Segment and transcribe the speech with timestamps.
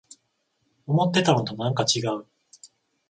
[0.87, 2.27] 思ってたのとなんかちがう